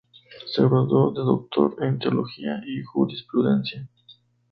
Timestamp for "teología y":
1.99-2.81